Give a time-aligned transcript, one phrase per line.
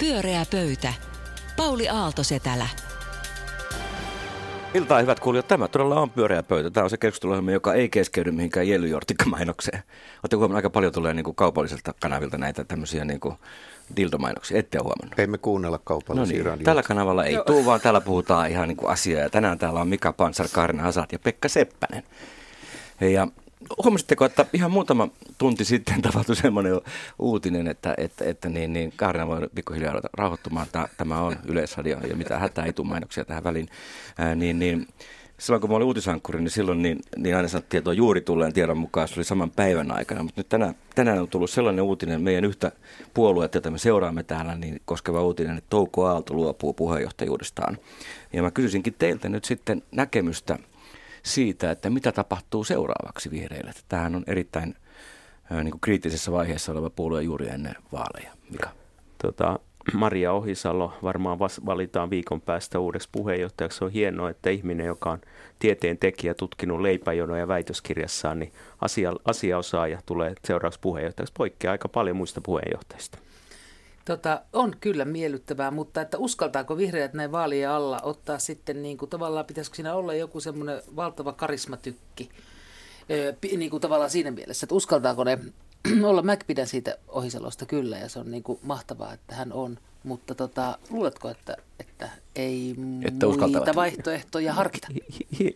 [0.00, 0.94] Pyöreä pöytä.
[1.56, 2.68] Pauli Aalto-Setälä.
[4.74, 6.70] Iltaa hyvät kuulijat, tämä todella on pyöreä pöytä.
[6.70, 9.82] Tämä on se keskusteluohjelma, joka ei keskeydy mihinkään jellyjortikkamainokseen.
[10.22, 13.34] Olette huomannut, aika paljon tulee niin kuin kaupalliselta kanavilta näitä tämmöisiä niin kuin
[13.96, 14.58] dildomainoksia.
[14.58, 15.18] Ette ole huomannut.
[15.18, 18.76] Ei me kuunnella kaupallisia no niin, Tällä kanavalla ei tule, vaan täällä puhutaan ihan niin
[18.76, 19.22] kuin asiaa.
[19.22, 22.02] Ja tänään täällä on Mika Pansar, Kaarina Hasat ja Pekka Seppänen.
[23.00, 23.28] Ja
[23.84, 26.80] huomasitteko, että ihan muutama tunti sitten tapahtui semmoinen
[27.18, 30.66] uutinen, että, että, että niin, niin Kaarina voi pikkuhiljaa ruveta rauhoittumaan.
[30.96, 33.68] Tämä on yleisradio ja mitä hätää ei tule mainoksia tähän väliin.
[34.18, 34.86] Ää, niin, niin,
[35.38, 38.78] silloin kun mä olin uutisankkuri, niin silloin niin, niin aina sanottiin, että juuri tulleen tiedon
[38.78, 40.22] mukaan, se oli saman päivän aikana.
[40.22, 42.72] Mutta nyt tänään, tänään on tullut sellainen uutinen, meidän yhtä
[43.14, 47.78] puoluetta, jota me seuraamme täällä, niin koskeva uutinen, että Touko Aalto luopuu puheenjohtajuudestaan.
[48.32, 50.58] Ja mä kysyisinkin teiltä nyt sitten näkemystä
[51.22, 53.72] siitä, että mitä tapahtuu seuraavaksi vihreille.
[53.88, 54.74] Tämähän on erittäin
[55.50, 58.32] niin kuin kriittisessä vaiheessa oleva puolue juuri ennen vaaleja.
[58.50, 58.70] Mika?
[59.22, 59.58] Tota,
[59.94, 63.84] Maria Ohisalo varmaan valitaan viikon päästä uudeksi puheenjohtajaksi.
[63.84, 65.20] On hienoa, että ihminen, joka on
[65.58, 71.34] tieteen tekijä, tutkinut leipäjonoja väitöskirjassaan, niin asia, asiaosaaja tulee seuraavaksi puheenjohtajaksi.
[71.38, 73.18] Poikkeaa aika paljon muista puheenjohtajista.
[74.08, 79.10] Tota, on kyllä miellyttävää, mutta että uskaltaako vihreät näin vaalien alla ottaa sitten, niin kuin,
[79.10, 82.28] tavallaan pitäisikö siinä olla joku semmoinen valtava karismatykki,
[83.10, 85.38] öö, niin kuin tavallaan siinä mielessä, että uskaltaako ne
[86.08, 89.78] olla, mä pidän siitä Ohisalosta kyllä ja se on niin kuin mahtavaa, että hän on,
[90.02, 94.88] mutta tota, luuletko, että, että ei että muita vaihtoehtoja harkita?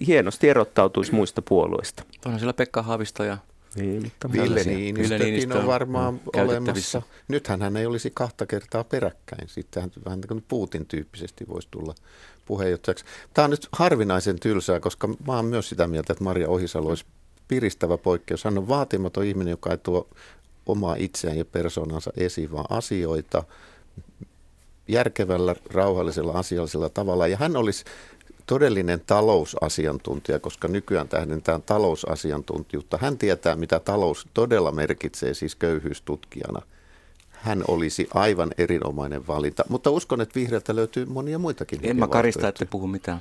[0.06, 2.02] Hienosti erottautuisi muista puolueista.
[2.26, 3.38] Onhan siellä Pekka Haavisto ja
[3.76, 7.02] niin, mutta Ville Niinistökin on varmaan mm, olemassa.
[7.28, 9.48] Nythän hän ei olisi kahta kertaa peräkkäin.
[9.48, 11.94] Sitten hän vähän niin Putin tyyppisesti voisi tulla
[12.46, 13.04] puheenjohtajaksi.
[13.34, 17.04] Tämä on nyt harvinaisen tylsää, koska mä oon myös sitä mieltä, että Maria Ohisalo olisi
[17.48, 18.44] piristävä poikkeus.
[18.44, 20.08] Hän on vaatimaton ihminen, joka ei tuo
[20.66, 23.44] omaa itseään ja persoonansa esiin, vaan asioita
[24.88, 27.26] järkevällä, rauhallisella, asiallisella tavalla.
[27.26, 27.84] Ja hän olisi
[28.46, 32.98] todellinen talousasiantuntija, koska nykyään tähdentään talousasiantuntijuutta.
[33.00, 36.62] Hän tietää, mitä talous todella merkitsee, siis köyhyystutkijana.
[37.30, 41.80] Hän olisi aivan erinomainen valinta, mutta uskon, että vihreältä löytyy monia muitakin.
[41.82, 43.20] En mä karista, että puhu mitään.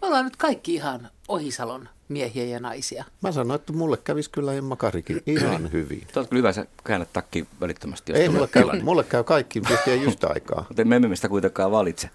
[0.00, 3.04] Me ollaan nyt kaikki ihan Ohisalon miehiä ja naisia.
[3.22, 6.06] Mä sanoin, että mulle kävisi kyllä Emma Karikin ihan hyvin.
[6.12, 8.12] Tuo kyllä hyvä, sä käännät takki välittömästi.
[8.12, 10.64] Ei, mulle käy, mulle käy kaikki yhtä just aikaa.
[10.68, 12.10] Mutta me emme sitä kuitenkaan valitse.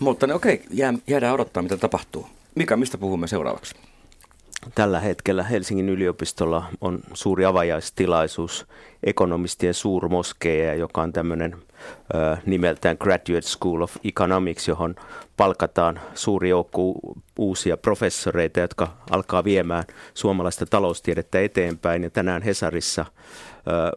[0.00, 2.26] Mutta ne, okei, jää, jäädään odottaa, mitä tapahtuu.
[2.54, 3.74] Mika, mistä puhumme seuraavaksi?
[4.74, 8.66] Tällä hetkellä Helsingin yliopistolla on suuri avajaistilaisuus
[9.06, 11.56] ekonomistien suurmoskeja, joka on tämmöinen
[12.46, 14.94] nimeltään Graduate School of Economics, johon
[15.36, 16.94] palkataan suuri joukko
[17.38, 19.84] uusia professoreita, jotka alkaa viemään
[20.14, 22.02] suomalaista taloustiedettä eteenpäin.
[22.02, 23.06] Ja tänään Hesarissa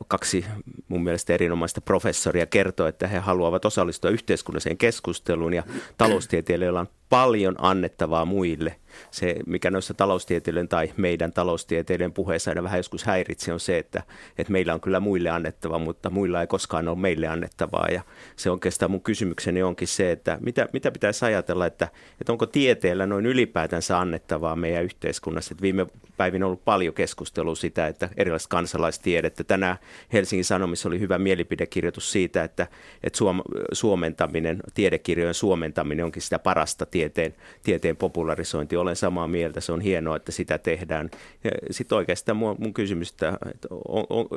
[0.08, 0.46] kaksi
[0.88, 5.64] mun mielestä erinomaista professoria kertoo, että he haluavat osallistua yhteiskunnalliseen keskusteluun ja
[5.98, 8.76] taloustieteilijöillä on paljon annettavaa muille.
[9.12, 14.04] Se, mikä noissa taloustieteilijöiden tai meidän taloustieteilijöiden puheessa aina vähän joskus häiritsi, on se, että,
[14.38, 17.88] että meillä on kyllä muille annettavaa, mutta muilla ei koskaan ole meille annettavaa.
[17.92, 18.02] Ja
[18.36, 21.88] se oikeastaan mun kysymykseni onkin se, että mitä, mitä pitäisi ajatella, että,
[22.22, 25.54] että onko tieteellä noin ylipäätänsä annettavaa meidän yhteiskunnassa.
[25.54, 25.88] Että viime
[26.20, 29.44] päivinä on ollut paljon keskustelua sitä, että erilaiset kansalaistiedettä.
[29.44, 29.78] Tänään
[30.14, 32.68] Helsingin Sanomissa oli hyvä mielipidekirjoitus siitä, että,
[33.04, 33.42] että suom,
[33.72, 38.78] suomentaminen, tiedekirjojen suomentaminen onkin sitä parasta tieteen, tieteen popularisointi.
[38.78, 41.10] Olen samaa mieltä, se on hienoa, että sitä tehdään.
[41.72, 43.68] Sitten oikeastaan mun, mun kysymys, että, että,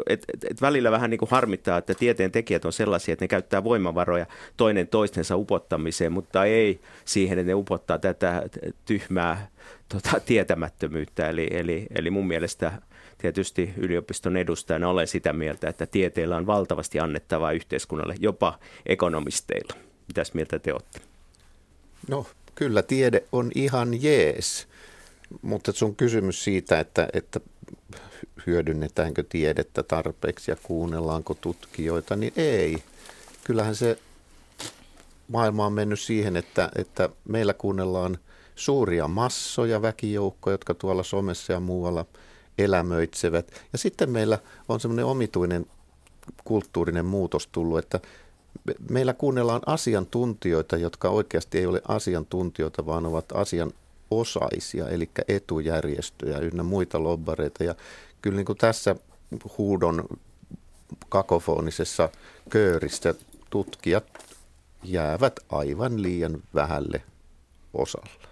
[0.07, 3.65] että, että välillä vähän niin kuin harmittaa, että tieteen tekijät on sellaisia, että ne käyttää
[3.65, 4.27] voimavaroja
[4.57, 8.43] toinen toistensa upottamiseen, mutta ei siihen, että ne upottaa tätä
[8.85, 9.53] tyhmää
[9.93, 11.29] tota, tietämättömyyttä.
[11.29, 12.73] Eli, eli, eli mun mielestä
[13.19, 19.75] tietysti yliopiston edustajana olen sitä mieltä, että tieteellä on valtavasti annettavaa yhteiskunnalle, jopa ekonomisteilla.
[20.09, 21.01] Mitäs mieltä te olette?
[22.09, 24.69] No kyllä tiede on ihan jees,
[25.43, 27.41] mutta sun kysymys siitä, että, että
[28.47, 32.83] hyödynnetäänkö tiedettä tarpeeksi ja kuunnellaanko tutkijoita, niin ei.
[33.45, 33.99] Kyllähän se
[35.29, 38.19] maailma on mennyt siihen, että, että meillä kuunnellaan
[38.55, 42.07] suuria massoja, väkijoukkoja, jotka tuolla somessa ja muualla
[42.59, 43.53] elämöitsevät.
[43.73, 44.39] Ja sitten meillä
[44.69, 45.67] on semmoinen omituinen
[46.45, 48.01] kulttuurinen muutos tullut, että
[48.91, 53.73] meillä kuunnellaan asiantuntijoita, jotka oikeasti ei ole asiantuntijoita, vaan ovat asian
[54.11, 57.65] osaisia, eli etujärjestöjä ynnä muita lobbareita.
[57.65, 57.75] Ja
[58.23, 58.97] kyllä niin kuin tässä
[59.59, 60.05] huudon
[61.09, 62.09] kakofonisessa
[62.51, 63.15] köörissä
[63.51, 64.05] tutkijat
[64.85, 67.03] jäävät aivan liian vähälle
[67.75, 68.32] osalle.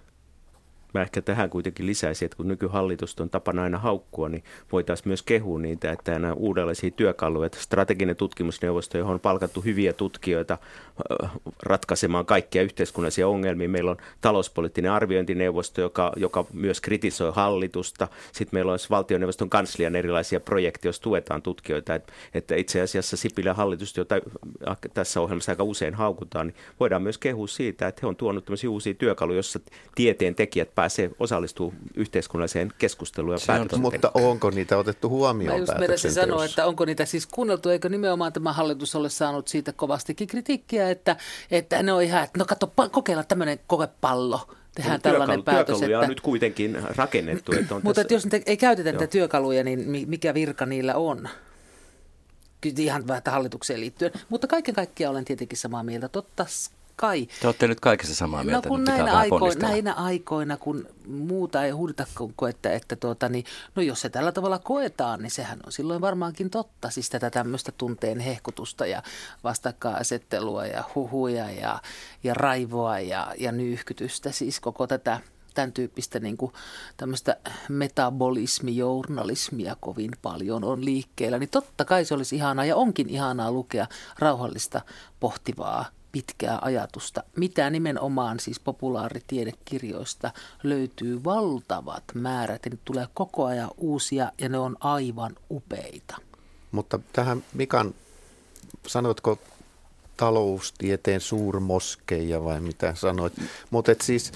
[0.95, 5.23] Mä ehkä tähän kuitenkin lisäisin, että kun nykyhallitus on tapana aina haukkua, niin voitaisiin myös
[5.23, 10.59] kehua niitä, että nämä uudenlaisia työkaluja, että strateginen tutkimusneuvosto, johon on palkattu hyviä tutkijoita
[11.63, 13.69] ratkaisemaan kaikkia yhteiskunnallisia ongelmia.
[13.69, 18.09] Meillä on talouspoliittinen arviointineuvosto, joka, joka myös kritisoi hallitusta.
[18.33, 21.95] Sitten meillä on valtioneuvoston kanslian erilaisia projekteja, jos tuetaan tutkijoita.
[21.95, 24.15] Että, että itse asiassa Sipilän hallitus, jota
[24.95, 28.71] tässä ohjelmassa aika usein haukutaan, niin voidaan myös kehua siitä, että he on tuonut tämmöisiä
[28.71, 29.61] uusia työkaluja, joissa
[29.95, 36.15] tieteen tekijät pääsee osallistumaan yhteiskunnalliseen keskusteluun ja on, Mutta onko niitä otettu huomioon Mä just
[36.15, 40.91] sanoa, että onko niitä siis kuunneltu, eikö nimenomaan tämä hallitus ole saanut siitä kovastikin kritiikkiä,
[40.91, 41.17] että,
[41.51, 44.41] että ne on ihan, että no katso, kokeilla tämmöinen kokepallo
[44.75, 45.79] tehdään no, tällainen työkalu, päätös.
[45.79, 47.53] Työkaluja että, on nyt kuitenkin rakennettu.
[47.53, 48.29] Että on mutta tässä...
[48.29, 51.29] jos ei käytetä niitä työkaluja, niin mikä virka niillä on?
[52.79, 54.13] Ihan vähän hallitukseen liittyen.
[54.29, 56.09] Mutta kaiken kaikkiaan olen tietenkin samaa mieltä.
[56.09, 56.47] Totta
[57.01, 57.27] kai.
[57.41, 58.69] Te olette nyt kaikessa samaa mieltä.
[58.69, 62.07] No kun näinä, aikoina, näinä aikoina, kun muuta ei huudita
[62.37, 63.45] kuin että, että tuota, niin,
[63.75, 66.91] no jos se tällä tavalla koetaan, niin sehän on silloin varmaankin totta.
[66.91, 69.03] Siis tätä tämmöistä tunteen hehkutusta ja
[69.45, 71.79] vastakkainasettelua ja huhuja ja,
[72.25, 74.33] ja raivoa ja, ja nyyhkytystä.
[74.33, 75.21] Siis koko tätä
[75.55, 76.53] tämän tyyppistä niin kuin,
[76.97, 77.37] tämmöistä
[77.69, 83.87] metabolismijournalismia kovin paljon on liikkeellä, niin totta kai se olisi ihanaa ja onkin ihanaa lukea
[84.19, 84.81] rauhallista,
[85.21, 90.31] pohtivaa pitkää ajatusta, mitä nimenomaan siis populaaritiedekirjoista
[90.63, 96.17] löytyy valtavat määrät ja tulee koko ajan uusia ja ne on aivan upeita.
[96.73, 97.95] Mutta tähän Mikan,
[98.87, 99.39] sanotko
[100.17, 103.33] taloustieteen suurmoskeja vai mitä sanoit?
[103.71, 104.33] Mutta siis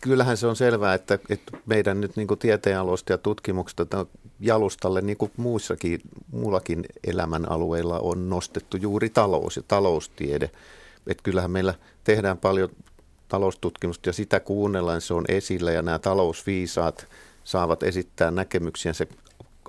[0.00, 4.06] kyllähän se on selvää, että, että meidän nyt niin tieteenaloista ja tutkimuksesta
[4.40, 6.00] jalustalle, niin kuin muissakin,
[6.32, 10.50] muullakin elämän alueilla on nostettu juuri talous ja taloustiede.
[11.06, 12.68] Että kyllähän meillä tehdään paljon
[13.28, 17.06] taloustutkimusta ja sitä kuunnellaan, se on esillä ja nämä talousviisaat
[17.44, 19.06] saavat esittää näkemyksiänsä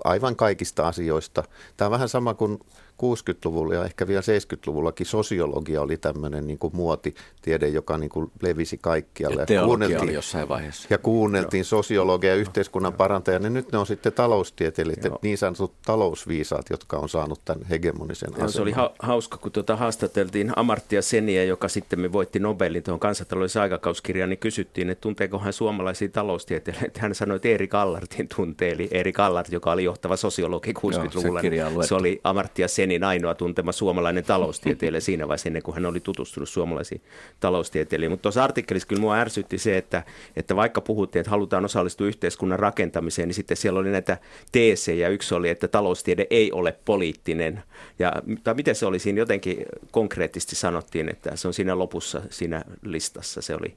[0.03, 1.43] aivan kaikista asioista.
[1.77, 2.59] Tämä on vähän sama kuin
[3.03, 8.77] 60-luvulla ja ehkä vielä 70-luvullakin sosiologia oli tämmöinen niin kuin muotitiede, joka niin kuin levisi
[8.77, 9.45] kaikkialle.
[9.49, 10.87] Ja, ja kuunneltiin, jossain vaiheessa.
[10.89, 11.65] Ja kuunneltiin Joo.
[11.65, 15.19] sosiologia ja yhteiskunnan parantaja, niin nyt ne on sitten taloustieteilijät, Joo.
[15.21, 18.51] niin sanotut talousviisaat, jotka on saanut tämän hegemonisen Joo, aseman.
[18.51, 22.99] Se oli ha- hauska, kun tuota haastateltiin Amartya Seniä, joka sitten me voitti Nobelin tuohon
[22.99, 26.99] kansantaloudellisen aikakauskirjaan, niin kysyttiin, että tunteeko hän suomalaisia taloustieteilijöitä.
[27.01, 31.41] Hän sanoi, että Erik Allartin tuntee, eli Erik Allart, joka oli johtava sosiologi 60-luvulla.
[31.41, 35.75] Joo, se, se oli Amartya Sen Senin ainoa tuntema suomalainen taloustieteilijä siinä vaiheessa ennen kuin
[35.75, 37.01] hän oli tutustunut suomalaisiin
[37.39, 38.11] taloustieteilijöihin.
[38.11, 40.03] Mutta tuossa artikkelissa kyllä mua ärsytti se, että,
[40.35, 44.17] että vaikka puhuttiin, että halutaan osallistua yhteiskunnan rakentamiseen, niin sitten siellä oli näitä
[44.51, 45.09] teesejä.
[45.09, 47.63] Yksi oli, että taloustiede ei ole poliittinen.
[47.99, 52.63] Ja, tai miten se oli siinä jotenkin konkreettisesti sanottiin, että se on siinä lopussa siinä
[52.83, 53.41] listassa.
[53.41, 53.75] Se oli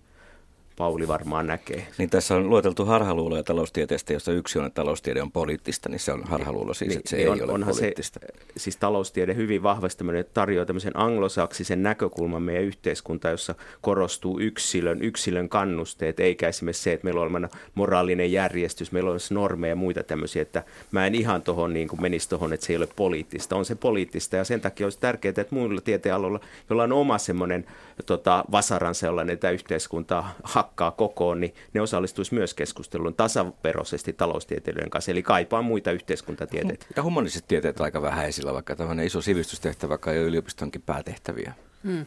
[0.78, 1.86] Pauli varmaan näkee.
[1.98, 6.12] Niin tässä on lueteltu harhaluuloja taloustieteestä, jossa yksi on, että taloustiede on poliittista, niin se
[6.12, 8.20] on harhaluulo siis, niin, että se niin ei on, ole poliittista.
[8.22, 8.26] Se,
[8.56, 10.04] siis taloustiede hyvin vahvasti
[10.34, 17.04] tarjoaa tämmöisen anglosaksisen näkökulman meidän yhteiskuntaan, jossa korostuu yksilön, yksilön kannusteet, eikä esimerkiksi se, että
[17.04, 21.74] meillä on moraalinen järjestys, meillä on normeja ja muita tämmöisiä, että mä en ihan tuohon
[21.74, 23.56] niin kuin menisi tuohon, että se ei ole poliittista.
[23.56, 26.40] On se poliittista ja sen takia olisi tärkeää, että muilla tieteenaloilla,
[26.70, 27.66] joilla on oma semmoinen
[28.06, 30.34] tota, vasaransa, jolla näitä yhteiskuntaa
[30.68, 36.86] hakkaa kokoon, niin ne osallistuisi myös keskusteluun tasaveroisesti taloustieteilijöiden kanssa, eli kaipaa muita yhteiskuntatieteitä.
[36.96, 41.52] Ja humanistiset tieteet aika vähäisillä, vaikka tämmöinen iso sivistystehtävä, vaikka ei ole yliopistonkin päätehtäviä.
[41.84, 42.06] Hmm.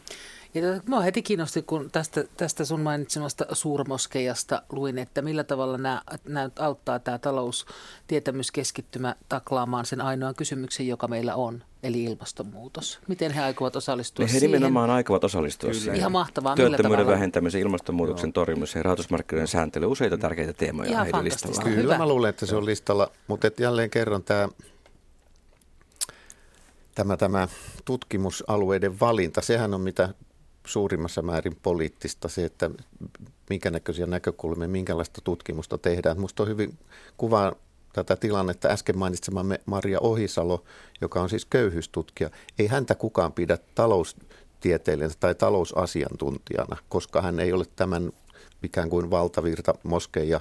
[0.54, 6.02] Ja mua heti kiinnosti, kun tästä, tästä sun mainitsemasta suurmoskeijasta luin, että millä tavalla nämä,
[6.24, 13.00] nämä auttaa tämä taloustietämyskeskittymä taklaamaan sen ainoan kysymyksen, joka meillä on, eli ilmastonmuutos.
[13.08, 14.50] Miten he aikovat osallistua he siihen?
[14.50, 15.80] He nimenomaan aikovat osallistua Kyllä.
[15.80, 15.98] siihen.
[15.98, 16.56] Ihan mahtavaa.
[16.56, 18.32] Työttömyyden vähentämiseen, ilmastonmuutoksen Joo.
[18.32, 19.86] torjumiseen ja rahoitusmarkkinoiden sääntely.
[19.86, 21.62] Useita tärkeitä teemoja Ihan heidän listalla.
[21.62, 21.98] Kyllä Hyvä.
[21.98, 24.48] mä luulen, että se on listalla, mutta jälleen kerran tämä
[26.94, 27.48] tämä, tämä
[27.84, 30.14] tutkimusalueiden valinta, sehän on mitä
[30.66, 32.70] suurimmassa määrin poliittista se, että
[33.50, 36.16] minkä näköisiä näkökulmia, minkälaista tutkimusta tehdään.
[36.16, 36.78] Minusta on hyvin
[37.16, 37.52] kuvaa
[37.92, 40.64] tätä tilannetta äsken mainitsemamme Maria Ohisalo,
[41.00, 42.30] joka on siis köyhyystutkija.
[42.58, 48.12] Ei häntä kukaan pidä taloustieteilijänä tai talousasiantuntijana, koska hän ei ole tämän
[48.62, 50.40] ikään kuin valtavirta moskeja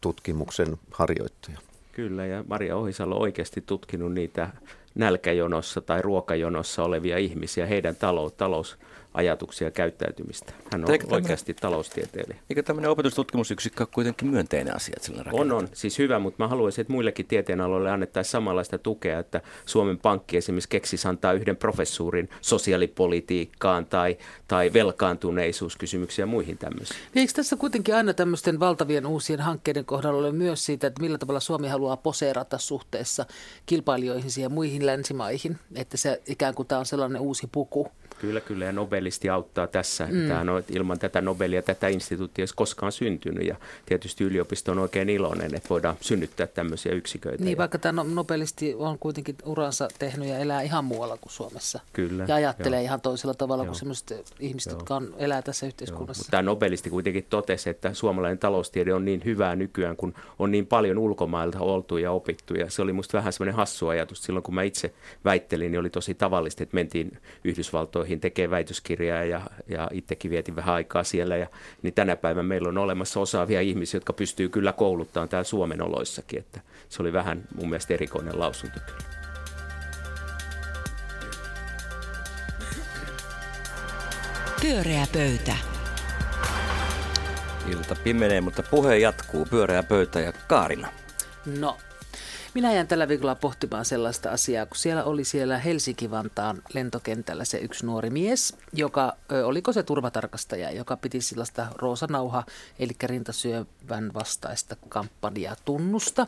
[0.00, 1.58] tutkimuksen harjoittaja.
[1.92, 4.50] Kyllä, ja Maria Ohisalo on oikeasti tutkinut niitä
[4.94, 8.78] nälkäjonossa tai ruokajonossa olevia ihmisiä, heidän talous, talous
[9.16, 10.52] ajatuksia ja käyttäytymistä.
[10.72, 12.36] Hän on Eikö oikeasti taloustieteilijä.
[12.50, 15.68] Eikö tämmöinen opetustutkimusyksikkö ole kuitenkin myönteinen asia, että sillä On, on.
[15.72, 20.68] Siis hyvä, mutta mä haluaisin, että muillekin tieteenaloille annettaisiin samanlaista tukea, että Suomen Pankki esimerkiksi
[20.68, 24.18] keksisi antaa yhden professuurin sosiaalipolitiikkaan tai,
[24.48, 27.00] tai velkaantuneisuuskysymyksiä ja muihin tämmöisiin.
[27.14, 31.18] Niin eikö tässä kuitenkin aina tämmöisten valtavien uusien hankkeiden kohdalla ole myös siitä, että millä
[31.18, 33.26] tavalla Suomi haluaa poseerata suhteessa
[33.66, 37.88] kilpailijoihin ja muihin länsimaihin, että se ikään kuin tämä on sellainen uusi puku?
[38.20, 38.64] Kyllä, kyllä.
[38.64, 38.72] Ja
[39.06, 40.08] Nobelisti auttaa tässä.
[40.10, 40.28] Mm.
[40.28, 43.46] Tämä on, ilman tätä Nobelia tätä instituuttia ei koskaan syntynyt.
[43.46, 47.44] Ja tietysti yliopisto on oikein iloinen, että voidaan synnyttää tämmöisiä yksiköitä.
[47.44, 47.56] Niin, ja...
[47.56, 51.80] vaikka tämä no- Nobelisti on kuitenkin uransa tehnyt ja elää ihan muualla kuin Suomessa.
[51.92, 52.24] Kyllä.
[52.28, 52.84] Ja ajattelee joo.
[52.84, 53.70] ihan toisella tavalla joo.
[53.70, 54.80] kuin sellaiset ihmiset, joo.
[54.80, 56.20] jotka on, elää tässä yhteiskunnassa.
[56.20, 56.24] Joo.
[56.24, 60.66] Mutta tämä Nobelisti kuitenkin totesi, että suomalainen taloustiede on niin hyvää nykyään, kun on niin
[60.66, 62.54] paljon ulkomailta oltu ja opittu.
[62.54, 64.22] Ja se oli musta vähän semmoinen hassu ajatus.
[64.22, 64.94] Silloin kun mä itse
[65.24, 70.74] väittelin, niin oli tosi tavallista, että mentiin Yhdysvaltoihin tekemään väitöskirjaa ja, ja itsekin vietin vähän
[70.74, 71.36] aikaa siellä.
[71.36, 71.46] Ja,
[71.82, 76.38] niin tänä päivänä meillä on olemassa osaavia ihmisiä, jotka pystyy kyllä kouluttamaan täällä Suomen oloissakin.
[76.38, 79.16] Että se oli vähän mun mielestä erikoinen lausunto kyllä.
[84.60, 85.56] Pyöreä pöytä.
[87.68, 89.46] Ilta pimenee, mutta puhe jatkuu.
[89.50, 90.88] Pyöreä pöytä ja Kaarina.
[91.58, 91.78] No,
[92.56, 97.86] minä jään tällä viikolla pohtimaan sellaista asiaa, kun siellä oli siellä Helsinki-Vantaan lentokentällä se yksi
[97.86, 102.44] nuori mies, joka, oliko se turvatarkastaja, joka piti sellaista roosanauha,
[102.78, 106.26] eli rintasyövän vastaista kampanjaa tunnusta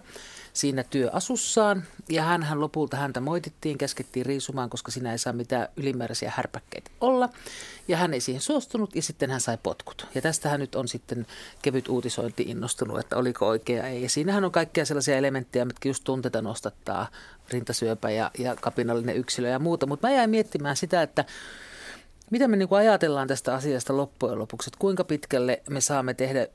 [0.53, 1.85] siinä työasussaan.
[2.09, 7.29] Ja hän lopulta häntä moitittiin, käskettiin riisumaan, koska sinä ei saa mitään ylimääräisiä härpäkkeitä olla.
[7.89, 10.07] Ja hän ei siihen suostunut ja sitten hän sai potkut.
[10.15, 11.27] Ja tästähän nyt on sitten
[11.63, 14.03] kevyt uutisointi innostunut, että oliko oikea ei.
[14.03, 17.09] Ja siinähän on kaikkia sellaisia elementtejä, mitkä just tunteita nostattaa,
[17.51, 19.87] rintasyöpä ja, ja kapinallinen yksilö ja muuta.
[19.87, 21.25] Mutta mä jäin miettimään sitä, että
[22.31, 26.47] mitä me niin ajatellaan tästä asiasta loppujen lopuksi, että kuinka pitkälle me saamme tehdä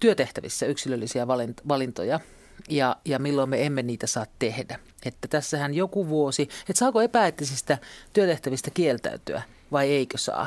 [0.00, 1.26] työtehtävissä yksilöllisiä
[1.68, 2.20] valintoja
[2.68, 4.78] ja, ja milloin me emme niitä saa tehdä.
[5.04, 7.78] Että tässähän joku vuosi, että saako epäeettisistä
[8.12, 10.46] työtehtävistä kieltäytyä vai eikö saa?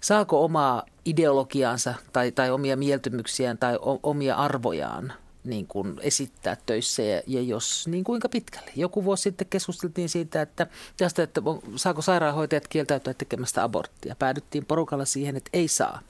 [0.00, 5.12] Saako omaa ideologiaansa tai, tai omia mieltymyksiään tai o, omia arvojaan
[5.44, 8.70] niin kuin esittää töissä ja, ja jos niin kuinka pitkälle.
[8.76, 10.66] Joku vuosi sitten keskusteltiin siitä, että,
[10.96, 11.40] tästä, että
[11.76, 14.16] saako sairaanhoitajat kieltäytyä tekemästä aborttia.
[14.18, 16.00] Päädyttiin porukalla siihen, että ei saa.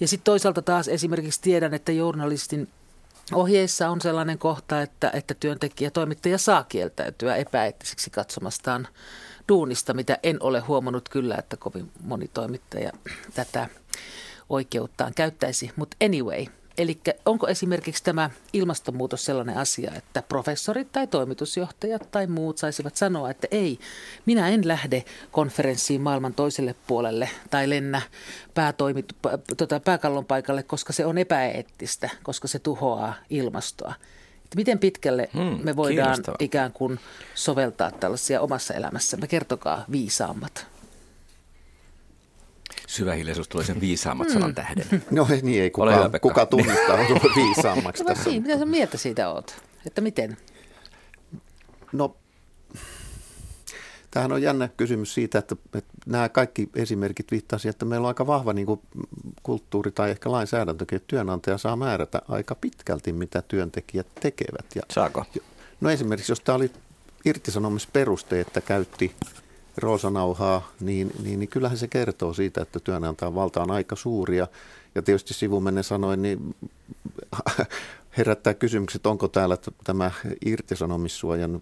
[0.00, 2.68] Ja sitten toisaalta taas esimerkiksi tiedän, että journalistin
[3.34, 8.88] Ohjeissa on sellainen kohta, että, että työntekijä, toimittaja saa kieltäytyä epäeettiseksi katsomastaan
[9.48, 12.92] duunista, mitä en ole huomannut kyllä, että kovin moni toimittaja
[13.34, 13.68] tätä
[14.48, 15.70] oikeuttaan käyttäisi.
[15.76, 16.46] Mutta anyway–
[16.80, 23.30] Eli onko esimerkiksi tämä ilmastonmuutos sellainen asia, että professorit tai toimitusjohtajat tai muut saisivat sanoa,
[23.30, 23.78] että ei,
[24.26, 28.02] minä en lähde konferenssiin maailman toiselle puolelle tai lennä
[28.54, 29.06] päätoimit,
[29.56, 33.94] tota, pääkallon paikalle, koska se on epäeettistä, koska se tuhoaa ilmastoa.
[34.44, 37.00] Että miten pitkälle hmm, me voidaan ikään kuin
[37.34, 39.26] soveltaa tällaisia omassa elämässämme?
[39.26, 40.66] Kertokaa viisaammat.
[42.90, 44.32] Syvä hiljaisuus tulee sen viisaammat mm.
[44.32, 45.02] sanan tähden.
[45.10, 46.98] No niin, ei kuka, hyvä, kuka tunnistaa
[47.36, 48.30] viisaammaksi no, tässä.
[48.30, 49.62] Niin, mitä sä mieltä siitä oot?
[49.86, 50.36] Että miten?
[51.92, 52.16] No,
[54.10, 58.26] tämähän on jännä kysymys siitä, että, että nämä kaikki esimerkit viittasivat, että meillä on aika
[58.26, 58.80] vahva niin kuin,
[59.42, 64.66] kulttuuri tai ehkä lainsäädäntökin, että työnantaja saa määrätä aika pitkälti, mitä työntekijät tekevät.
[64.74, 65.24] Ja, Saako?
[65.80, 66.70] No esimerkiksi, jos tämä oli
[67.24, 69.14] irtisanomisperuste, että käytti
[69.76, 74.36] roosanauhaa, niin, niin, niin kyllähän se kertoo siitä, että työnantajan valta on aika suuri.
[74.36, 74.46] Ja,
[74.94, 76.54] ja tietysti sivumennen sanoin, niin
[78.18, 80.10] herättää kysymykset, onko täällä tämä
[80.46, 81.60] irtisanomissuojan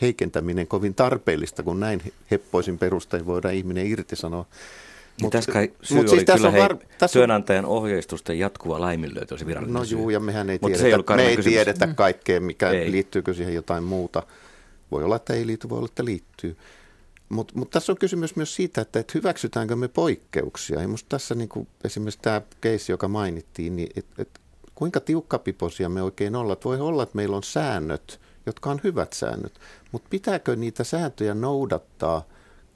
[0.00, 4.46] heikentäminen kovin tarpeellista, kun näin heppoisin perustein voidaan ihminen irtisanoa.
[5.22, 9.34] Mutta tässä kai syy mut siis oli kyllä var, hei, tässä työnantajan ohjeistusten jatkuva laiminlyöty
[9.34, 12.90] olisi virallinen No juu, ja mehän ei tiedetä, me ei tiedetä kaikkea, mikä ei.
[12.90, 14.22] liittyykö siihen jotain muuta.
[14.90, 16.56] Voi olla, että ei liity, voi olla, että liittyy.
[17.30, 20.82] Mutta mut tässä on kysymys myös siitä, että et hyväksytäänkö me poikkeuksia.
[20.82, 24.40] Ja musta tässä niin kuin esimerkiksi tämä keissi, joka mainittiin, niin et, et,
[24.74, 26.58] kuinka tiukkapipoisia me oikein ollaan.
[26.64, 29.60] Voi olla, että meillä on säännöt, jotka on hyvät säännöt,
[29.92, 32.24] mutta pitääkö niitä sääntöjä noudattaa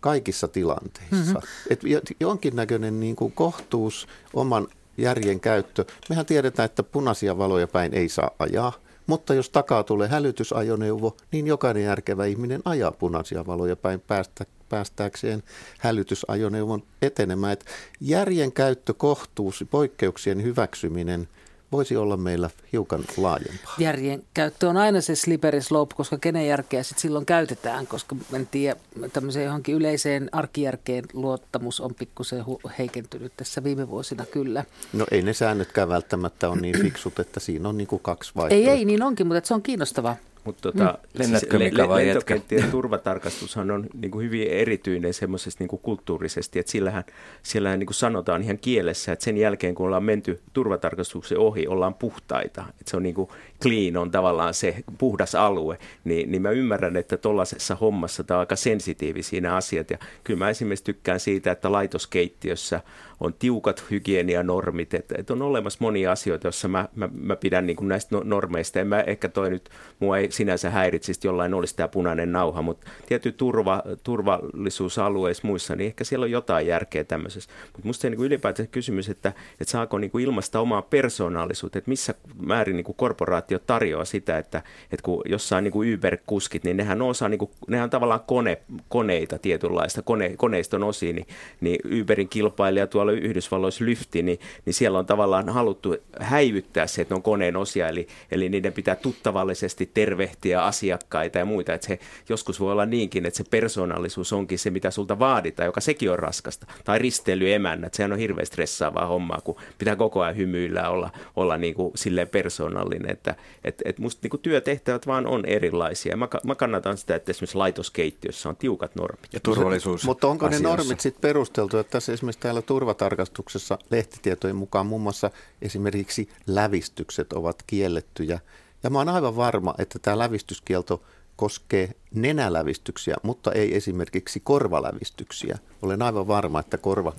[0.01, 1.35] kaikissa tilanteissa?
[1.35, 1.71] Mm-hmm.
[1.71, 1.81] Et
[2.21, 4.69] jonkinnäköinen niin kuin kohtuus, oman
[4.99, 5.85] järjen käyttö.
[6.09, 8.73] Mehän tiedetään, että punaisia valoja päin ei saa ajaa.
[9.07, 15.43] Mutta jos takaa tulee hälytysajoneuvo, niin jokainen järkevä ihminen ajaa punaisia valoja päin päästä, päästääkseen
[15.79, 17.53] hälytysajoneuvon etenemään.
[17.53, 17.65] Et
[18.01, 21.29] järjen käyttö, kohtuus, poikkeuksien hyväksyminen
[21.75, 23.75] voisi olla meillä hiukan laajempaa.
[23.79, 28.47] Järjen käyttö on aina se slippery slope, koska kenen järkeä sitten silloin käytetään, koska en
[28.47, 28.77] tiedä,
[29.13, 32.45] tämmöiseen johonkin yleiseen arkijärkeen luottamus on pikkusen
[32.79, 34.65] heikentynyt tässä viime vuosina kyllä.
[34.93, 38.73] No ei ne säännötkään välttämättä ole niin fiksut, että siinä on niin kuin kaksi vaihtoehtoa.
[38.73, 40.17] Ei, ei, niin onkin, mutta se on kiinnostavaa.
[40.45, 41.19] Mutta tota, mm.
[41.19, 46.59] Lennätkö siis Mika vai lentokenttien turvatarkastushan on niin kuin hyvin erityinen semmoisesti niin kuin kulttuurisesti,
[46.59, 47.05] että sillähän,
[47.43, 51.95] siellähän niin kuin sanotaan ihan kielessä, että sen jälkeen kun ollaan menty turvatarkastuksen ohi, ollaan
[51.95, 52.65] puhtaita.
[52.69, 53.29] Että se on niin kuin
[53.63, 58.41] clean on tavallaan se puhdas alue, niin, niin mä ymmärrän, että tuollaisessa hommassa tämä on
[58.41, 59.91] aika sensitiivisiä nämä asiat.
[59.91, 62.81] Ja kyllä mä esimerkiksi tykkään siitä, että laitoskeittiössä
[63.21, 67.77] on tiukat hygienianormit, että, että on olemassa monia asioita, joissa mä, mä, mä pidän niin
[67.77, 68.81] kuin näistä no, normeista.
[68.81, 69.71] En mä ehkä toi nyt,
[70.01, 75.87] mua ei sinänsä häiritsisi, jollain olisi tämä punainen nauha, mutta tietty turva, turvallisuusalueissa muissa, niin
[75.87, 77.51] ehkä siellä on jotain järkeä tämmöisessä.
[77.73, 79.29] Mutta musta se niin ylipäätään kysymys, että,
[79.61, 84.39] että saako niin kuin ilmaista omaa persoonallisuutta, että missä määrin niin kuin korporaatio tarjoaa sitä,
[84.39, 84.63] että,
[84.93, 88.59] että kun jossain niin kuin Uber-kuskit, niin nehän osaa, niin kuin, nehän on tavallaan kone,
[88.89, 91.27] koneita tietynlaista, kone, koneiston osiin, niin,
[91.61, 97.15] niin Uberin kilpailija tuolla Yhdysvalloissa lyfti, niin, niin siellä on tavallaan haluttu häivyttää se, että
[97.15, 99.91] ne on koneen osia, eli, eli niiden pitää tuttavallisesti
[100.25, 101.75] tervehtiä asiakkaita ja muita.
[101.75, 105.81] Että se joskus voi olla niinkin, että se persoonallisuus onkin se, mitä sulta vaaditaan, joka
[105.81, 106.67] sekin on raskasta.
[106.85, 111.75] Tai risteilyemännät, sehän on hirveän stressaavaa hommaa, kun pitää koko ajan hymyillä olla, olla niin
[111.75, 113.11] kuin silleen persoonallinen.
[113.11, 116.17] Että et, et musta niin kuin työtehtävät vaan on erilaisia.
[116.17, 119.33] Mä, mä kannatan sitä, että esimerkiksi laitoskeittiössä on tiukat normit.
[119.33, 120.05] Ja turvallisuus.
[120.05, 125.03] Mutta onko ne normit sitten perusteltu, että tässä esimerkiksi täällä turvat tarkastuksessa lehtitietojen mukaan muun
[125.03, 125.31] muassa
[125.63, 128.41] esimerkiksi lävistykset ovat kiellettyjä.
[128.85, 131.03] Ja mä oon aivan varma, että tämä lävistyskielto
[131.37, 135.59] koskee nenälävistyksiä, mutta ei esimerkiksi korvalävistyksiä.
[135.83, 137.13] Olen aivan varma, että korva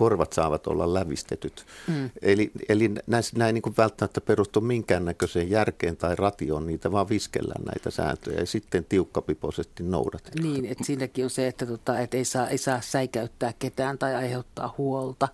[0.00, 1.66] korvat saavat olla lävistetyt.
[1.88, 2.10] Mm.
[2.22, 7.90] Eli, eli näissä, näin niin välttämättä perustu minkäännäköiseen järkeen tai ratioon, niitä vaan viskellään näitä
[7.90, 10.52] sääntöjä ja sitten tiukkapipoisesti noudatetaan.
[10.52, 14.14] Niin, että siinäkin on se, että, tota, että ei, saa, ei saa säikäyttää ketään tai
[14.14, 15.28] aiheuttaa huolta,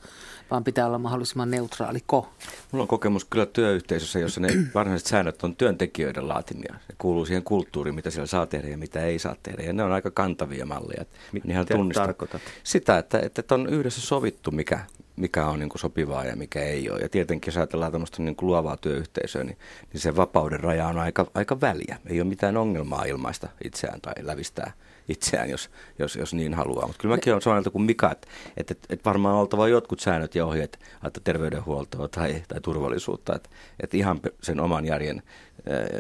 [0.51, 2.29] vaan pitää olla mahdollisimman neutraali ko.
[2.73, 6.75] Mulla on kokemus kyllä työyhteisössä, jossa ne varhaiset säännöt on työntekijöiden laatimia.
[6.87, 9.63] Se kuuluu siihen kulttuuriin, mitä siellä saa tehdä ja mitä ei saa tehdä.
[9.63, 11.05] Ja ne on aika kantavia malleja.
[11.33, 12.43] Mitä tarkoitat?
[12.65, 14.79] Sitä, että, että on yhdessä sovittu, mikä,
[15.17, 17.01] mikä on niin kuin sopivaa ja mikä ei ole.
[17.01, 19.59] Ja tietenkin, jos ajatellaan tämmöistä niin kuin luovaa työyhteisöä, niin,
[19.93, 21.99] niin se vapauden raja on aika, aika väliä.
[22.07, 24.73] Ei ole mitään ongelmaa ilmaista itseään tai lävistää
[25.09, 26.87] itseään, jos, jos, jos niin haluaa.
[26.87, 30.35] Mutta kyllä mäkin olen samaa kuin Mika, että, että, että varmaan on oltava jotkut säännöt
[30.35, 33.49] ja ohjeet, että terveydenhuoltoa tai, tai turvallisuutta, että,
[33.81, 35.23] että ihan sen oman järjen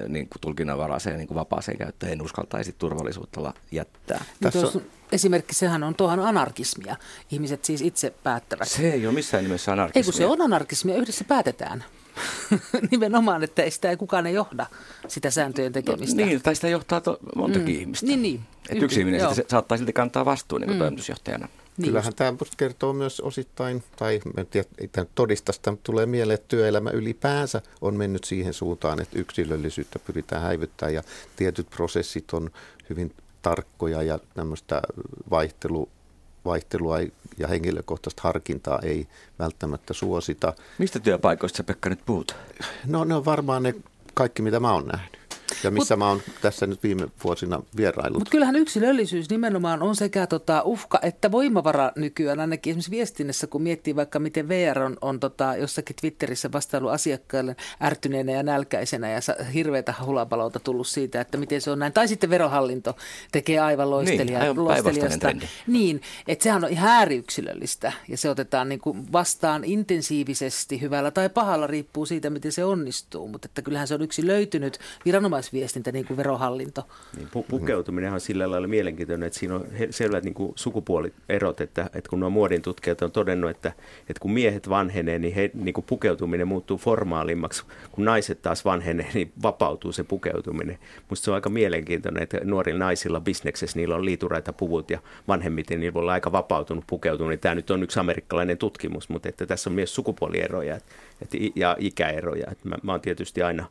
[0.09, 4.25] niin kuin tulkinnanvaraiseen niin kuin vapaaseen käyttöön en uskaltaisi turvallisuutta jättää.
[4.41, 4.83] Tässä on...
[5.13, 6.97] Esimerkki sehän on tuohon anarkismia.
[7.31, 8.69] Ihmiset siis itse päättävät.
[8.69, 10.01] Se ei ole missään nimessä anarkismia.
[10.01, 11.85] Ei kun se on anarkismia, yhdessä päätetään.
[12.91, 14.67] Nimenomaan, että ei sitä ei kukaan ei johda
[15.09, 16.21] sitä sääntöjen tekemistä.
[16.21, 17.81] No, niin, tai sitä johtaa to, montakin mm.
[17.81, 18.07] ihmistä.
[18.07, 18.41] Niin, niin.
[18.69, 20.79] Että yksi ihminen saattaa silti kantaa vastuun niin mm.
[20.79, 21.49] toimitusjohtajana.
[21.77, 22.17] Niin Kyllähän just.
[22.17, 26.49] tämä kertoo myös osittain, tai en tiedä, ei tämä todista sitä, mutta tulee mieleen, että
[26.49, 31.03] työelämä ylipäänsä on mennyt siihen suuntaan, että yksilöllisyyttä pyritään häivyttämään ja
[31.37, 32.51] tietyt prosessit on
[32.91, 34.83] hyvin tarkkoja ja tämmöistä
[35.31, 35.89] vaihtelu,
[36.45, 36.99] vaihtelua
[37.39, 39.07] ja henkilökohtaista harkintaa ei
[39.39, 40.53] välttämättä suosita.
[40.79, 42.37] Mistä työpaikoista sä Pekka nyt puhut?
[42.87, 43.75] No ne on varmaan ne
[44.15, 45.16] kaikki, mitä mä oon nähnyt
[45.65, 48.19] ja missä Mut, mä oon tässä nyt viime vuosina vierailut.
[48.19, 53.63] Mutta kyllähän yksilöllisyys nimenomaan on sekä tota uhka että voimavara nykyään, ainakin esimerkiksi viestinnässä, kun
[53.63, 59.21] miettii vaikka miten VR on, on tota, jossakin Twitterissä vastailu asiakkaille ärtyneenä ja nälkäisenä ja
[59.55, 61.93] hirveätä hulapalota tullut siitä, että miten se on näin.
[61.93, 62.97] Tai sitten verohallinto
[63.33, 65.29] tekee aivan loistelija, niin, loistelijasta.
[65.67, 71.29] Niin, että sehän on ihan ääriyksilöllistä ja se otetaan niin kuin vastaan intensiivisesti hyvällä tai
[71.29, 73.29] pahalla, riippuu siitä, miten se onnistuu.
[73.29, 76.87] Mutta että kyllähän se on yksi löytynyt viranomainen viranomaisviestintä, niin kuin verohallinto.
[77.17, 81.91] Niin, pu- pukeutuminen on sillä lailla mielenkiintoinen, että siinä on selvät niin kuin sukupuolierot, että,
[81.95, 85.75] että kun nuo muodin tutkijat on todennut, että, että kun miehet vanhenee, niin, he, niin
[85.75, 87.65] kuin pukeutuminen muuttuu formaalimmaksi.
[87.93, 90.79] Kun naiset taas vanhenee, niin vapautuu se pukeutuminen.
[91.11, 95.81] Musta se on aika mielenkiintoinen, että nuorilla naisilla bisneksessä niillä on liituraita puvut ja vanhemmiten
[95.81, 97.39] niillä voi olla aika vapautunut pukeutuminen.
[97.39, 100.77] Tämä nyt on yksi amerikkalainen tutkimus, mutta että tässä on myös sukupuolieroja
[101.23, 102.47] että, ja ikäeroja.
[102.65, 103.67] Mä, mä oon tietysti aina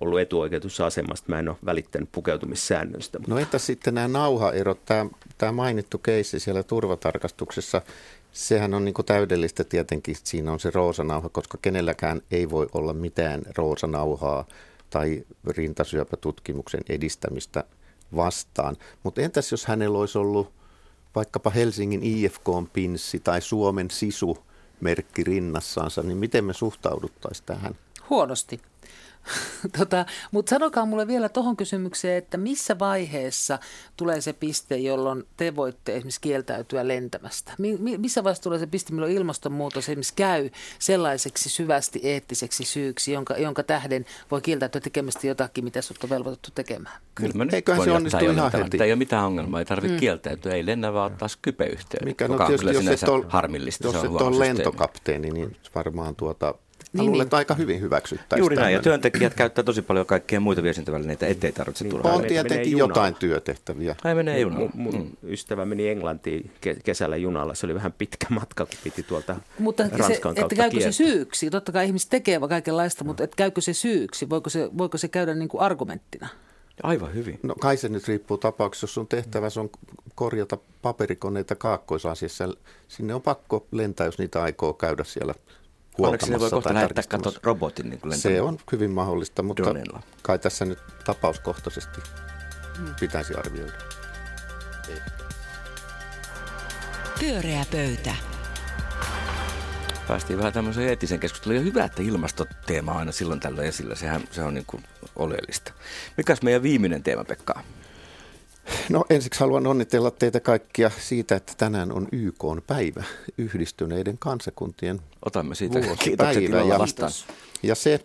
[0.00, 1.26] ollut etuoikeutussa asemasta.
[1.28, 3.18] Mä en ole välittänyt pukeutumissäännöistä.
[3.26, 4.84] No entä sitten nämä nauhaerot?
[4.84, 7.82] Tämä, tämä mainittu keissi siellä turvatarkastuksessa,
[8.32, 13.42] sehän on niin täydellistä tietenkin, siinä on se roosanauha, koska kenelläkään ei voi olla mitään
[13.56, 14.44] roosanauhaa
[14.90, 17.64] tai rintasyöpätutkimuksen edistämistä
[18.16, 18.76] vastaan.
[19.02, 20.52] Mutta entäs jos hänellä olisi ollut
[21.14, 24.38] vaikkapa Helsingin IFK-pinssi tai Suomen sisu
[24.80, 27.74] merkki rinnassaansa, niin miten me suhtauduttaisiin tähän?
[28.10, 28.60] Huonosti.
[29.78, 33.58] tota, Mutta sanokaa mulle vielä tuohon kysymykseen, että missä vaiheessa
[33.96, 37.52] tulee se piste, jolloin te voitte esimerkiksi kieltäytyä lentämästä?
[37.58, 43.34] Mi- missä vaiheessa tulee se piste, milloin ilmastonmuutos esimerkiksi käy sellaiseksi syvästi eettiseksi syyksi, jonka,
[43.36, 47.00] jonka tähden voi kieltäytyä tekemästä jotakin, mitä sinut on velvoitettu tekemään?
[47.14, 48.82] Kyllä, Eiköhän se onnistu ihan heti.
[48.82, 50.00] Ei ole mitään ongelmaa, ei tarvitse mm.
[50.00, 53.24] kieltäytyä, ei lennä vaan ottaa skypeyhteyden, Mikä, joka no, on kyllä jos sinänsä et ole,
[53.28, 53.86] harmillista.
[53.86, 54.58] Jos se on et ole systeemi.
[54.58, 56.54] lentokapteeni, niin varmaan tuota
[56.92, 57.26] Niin, niin, luulen, niin.
[57.26, 58.42] että aika hyvin hyväksyttäisiin.
[58.42, 62.14] Juuri näin, ja työntekijät käyttää tosi paljon kaikkia muita viestintävälineitä, ettei tarvitse turhaan.
[62.14, 63.96] On menee tietenkin jotain työtehtäviä.
[64.04, 64.70] Ai menee junalla.
[64.74, 67.54] Mun, mun ystävä meni Englantiin ke- kesällä junalla.
[67.54, 70.92] Se oli vähän pitkä matka, kun piti tuolta Mutta se, Ranskan että kautta käykö kiertää.
[70.92, 71.50] se syyksi?
[71.50, 74.30] Totta kai ihmiset tekee kaikenlaista, mutta että käykö se syyksi?
[74.30, 76.28] Voiko se, voiko se käydä niin kuin argumenttina?
[76.82, 77.40] Aivan hyvin.
[77.42, 79.70] No kai se nyt riippuu tapauksessa, jos sun tehtävä on
[80.14, 82.48] korjata paperikoneita Kaakkois-Asiassa.
[82.88, 85.34] Sinne on pakko lentää, jos niitä aikoo käydä siellä
[85.98, 89.62] Onneksi ne voi huoltamassa kohta lähettää katot robotin niin kuin Se on hyvin mahdollista, mutta
[89.62, 90.02] Dronella.
[90.22, 92.00] kai tässä nyt tapauskohtaisesti
[93.00, 93.72] pitäisi arvioida.
[97.20, 98.14] Pyöreä pöytä.
[100.08, 101.56] Päästiin vähän tämmöiseen eettisen keskusteluun.
[101.56, 103.94] Ja hyvä, että ilmastoteema on aina silloin tällöin esillä.
[103.94, 104.84] Sehän se on niin kuin
[105.16, 105.72] oleellista.
[106.16, 107.62] Mikäs meidän viimeinen teema, Pekka?
[108.90, 113.04] No ensiksi haluan onnitella teitä kaikkia siitä, että tänään on YK päivä
[113.38, 117.12] yhdistyneiden kansakuntien Otamme siitä kiitokset ilolla ja- vastaan.
[117.62, 118.00] Ja se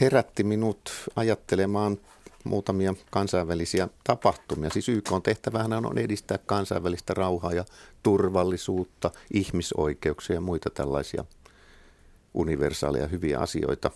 [0.00, 1.98] herätti minut ajattelemaan
[2.44, 4.70] muutamia kansainvälisiä tapahtumia.
[4.70, 7.64] Siis YK on tehtävähän on edistää kansainvälistä rauhaa ja
[8.02, 11.24] turvallisuutta, ihmisoikeuksia ja muita tällaisia
[12.34, 13.90] universaaleja hyviä asioita.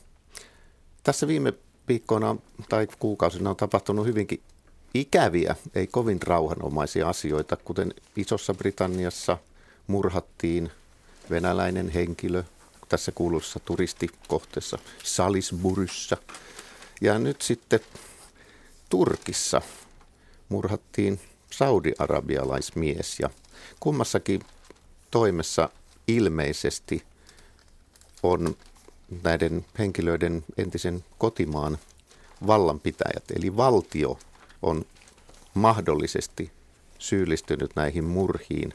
[1.02, 1.52] Tässä viime
[1.88, 2.36] viikkoina
[2.68, 4.42] tai kuukausina on tapahtunut hyvinkin
[4.94, 9.38] ikäviä, ei kovin rauhanomaisia asioita, kuten Isossa Britanniassa
[9.86, 10.70] murhattiin
[11.30, 12.44] venäläinen henkilö
[12.88, 16.16] tässä kuuluisessa turistikohteessa Salisburyssä.
[17.00, 17.80] Ja nyt sitten
[18.88, 19.62] Turkissa
[20.48, 21.20] murhattiin
[21.50, 23.30] saudi-arabialaismies ja
[23.80, 24.40] kummassakin
[25.10, 25.70] toimessa
[26.08, 27.02] ilmeisesti
[28.22, 28.56] on
[29.22, 31.78] näiden henkilöiden entisen kotimaan
[32.46, 34.18] vallanpitäjät, eli valtio
[34.62, 34.84] on
[35.54, 36.52] mahdollisesti
[36.98, 38.74] syyllistynyt näihin murhiin.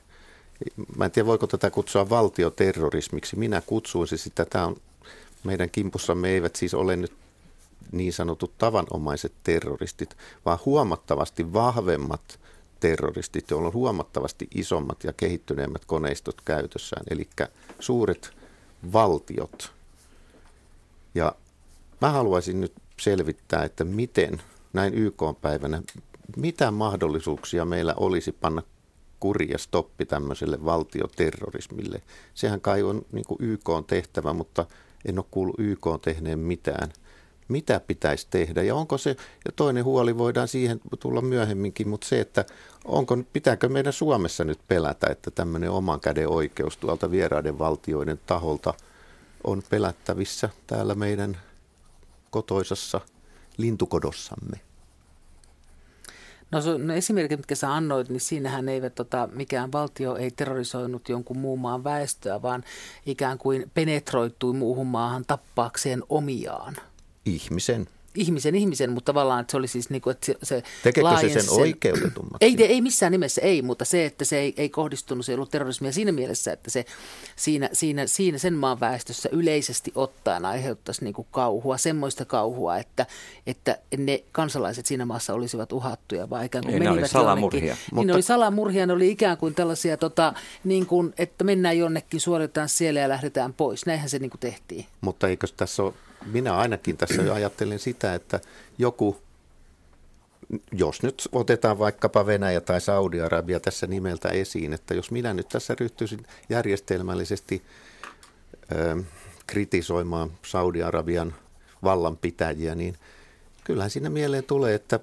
[0.97, 3.35] Mä en tiedä, voiko tätä kutsua valtioterrorismiksi.
[3.35, 4.45] Minä kutsuisin sitä.
[4.45, 4.75] Tämä on,
[5.43, 7.13] meidän kimpussamme eivät siis ole nyt
[7.91, 12.39] niin sanotut tavanomaiset terroristit, vaan huomattavasti vahvemmat
[12.79, 17.29] terroristit, joilla on huomattavasti isommat ja kehittyneemmät koneistot käytössään, eli
[17.79, 18.31] suuret
[18.93, 19.71] valtiot.
[21.15, 21.35] Ja
[22.01, 24.41] mä haluaisin nyt selvittää, että miten
[24.73, 25.81] näin YK-päivänä,
[26.37, 28.63] mitä mahdollisuuksia meillä olisi panna
[29.19, 32.01] kuri ja stoppi tämmöiselle valtioterrorismille.
[32.33, 34.65] Sehän kai on niin YK on tehtävä, mutta
[35.05, 36.89] en ole kuullut YK on tehneen mitään.
[37.47, 39.09] Mitä pitäisi tehdä ja onko se,
[39.45, 42.45] ja toinen huoli voidaan siihen tulla myöhemminkin, mutta se, että
[42.85, 48.73] onko, pitääkö meidän Suomessa nyt pelätä, että tämmöinen oman käden oikeus tuolta vieraiden valtioiden taholta
[49.43, 51.37] on pelättävissä täällä meidän
[52.29, 53.01] kotoisassa
[53.57, 54.59] lintukodossamme.
[56.51, 61.37] No, no esimerkit, mitkä sä annoit, niin siinähän eivät, tota, mikään valtio ei terrorisoinut jonkun
[61.37, 62.63] muun maan väestöä, vaan
[63.05, 66.75] ikään kuin penetroitui muuhun maahan tappaakseen omiaan.
[67.25, 67.87] Ihmisen.
[68.15, 71.13] Ihmisen ihmisen, mutta tavallaan että se oli siis niin kuin, että se, se Tekeekö se
[71.13, 72.37] laajensi sen oikeutetummaksi?
[72.41, 75.51] Ei, ei missään nimessä ei, mutta se, että se ei, ei kohdistunut, se ei ollut
[75.51, 76.85] terrorismia siinä mielessä, että se
[77.35, 83.05] siinä, siinä, siinä sen maan väestössä yleisesti ottaen aiheuttaisi niin kuin kauhua, semmoista kauhua, että,
[83.47, 87.59] että ne kansalaiset siinä maassa olisivat uhattuja, vaan ikään kuin Ei, ne oli menivät salamurhia.
[87.59, 87.77] jonnekin.
[87.85, 91.77] Niin Mutta- ne oli salamurhia, ne oli ikään kuin tällaisia, tota, niin kuin, että mennään
[91.77, 93.85] jonnekin, suoritetaan siellä ja lähdetään pois.
[93.85, 94.85] Näinhän se niin kuin tehtiin.
[95.01, 95.93] Mutta eikö tässä ole,
[96.25, 98.39] minä ainakin tässä jo ajattelen sitä, että
[98.77, 99.17] joku,
[100.71, 105.75] jos nyt otetaan vaikkapa Venäjä tai Saudi-Arabia tässä nimeltä esiin, että jos minä nyt tässä
[105.79, 107.63] ryhtyisin järjestelmällisesti
[108.71, 109.03] ö,
[109.47, 111.33] kritisoimaan Saudi-Arabian
[111.83, 112.97] vallanpitäjiä, niin
[113.63, 114.99] kyllähän siinä mieleen tulee, että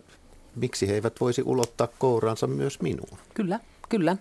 [0.56, 3.18] miksi he eivät voisi ulottaa kouraansa myös minuun.
[3.34, 4.16] Kyllä, kyllä.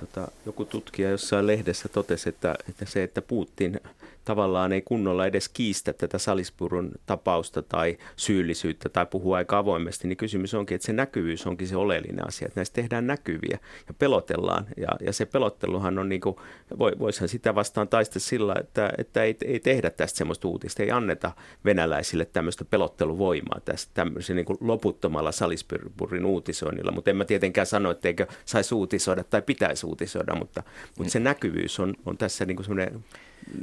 [0.00, 3.80] Tota, joku tutkija jossain lehdessä totesi, että, että se, että Putin
[4.24, 10.16] tavallaan ei kunnolla edes kiistä tätä Salisburun tapausta tai syyllisyyttä tai puhuu aika avoimesti, niin
[10.16, 13.58] kysymys onkin, että se näkyvyys onkin se oleellinen asia, että näistä tehdään näkyviä
[13.88, 14.66] ja pelotellaan.
[14.76, 16.36] Ja, ja se pelotteluhan on niin kuin,
[16.78, 20.90] voi, voisihan sitä vastaan taistella sillä, että, että ei, ei tehdä tästä semmoista uutista, ei
[20.90, 21.32] anneta
[21.64, 28.26] venäläisille tämmöistä pelotteluvoimaa tästä tämmöisen niin loputtomalla Salisburin uutisoinnilla, mutta en mä tietenkään sano, etteikö
[28.44, 30.62] saisi uutisoida tai pitäisi uutisoida, mutta,
[30.98, 33.04] mutta se näkyvyys on, on tässä niin kuin semmoinen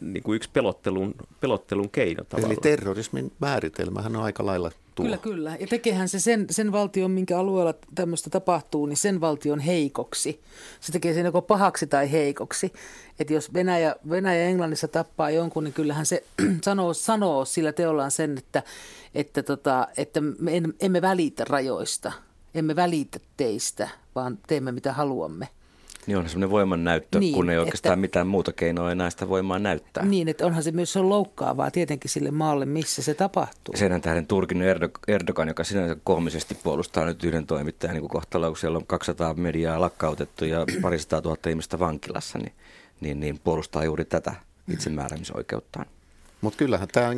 [0.02, 2.52] niin kuin yksi pelottelun, pelottelun keino tavallaan.
[2.52, 5.06] Eli terrorismin määritelmähän on aika lailla tuo.
[5.06, 5.58] Kyllä, kyllä.
[5.60, 10.42] Ja tekehän se sen, sen valtion, minkä alueella tämmöistä tapahtuu, niin sen valtion heikoksi.
[10.80, 12.74] Se tekee sen joko pahaksi tai heikoksi.
[13.20, 16.24] Että jos Venäjä, Venäjä Englannissa tappaa jonkun, niin kyllähän se
[16.64, 18.64] sanoo, sanoo sillä teollaan sen, että,
[19.16, 22.12] että, tota, että me emme välitä rajoista,
[22.54, 25.48] emme välitä teistä, vaan teemme mitä haluamme.
[26.08, 29.30] Niin on semmoinen voiman näyttö, niin, kun ei oikeastaan että, mitään muuta keinoa enää sitä
[29.30, 30.06] voimaa näyttää.
[30.06, 33.78] Niin, että onhan se myös on loukkaavaa tietenkin sille maalle, missä se tapahtuu.
[33.78, 34.62] Sen tähden Turkin
[35.08, 40.66] Erdogan, joka sinänsä koomisesti puolustaa nyt yhden toimittajan niin siellä on 200 mediaa lakkautettu ja
[40.82, 42.54] parisataa tuhatta ihmistä vankilassa, niin,
[43.02, 44.34] niin, niin puolustaa juuri tätä
[44.74, 45.86] itsemääräämisoikeuttaan.
[46.42, 47.10] Mutta kyllähän tämä